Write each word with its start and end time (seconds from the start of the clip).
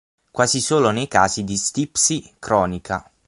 Quasi 0.31 0.61
solo 0.61 0.89
nei 0.89 1.07
casi 1.07 1.43
di 1.43 1.55
stipsi 1.55 2.27
cronica 2.39 3.07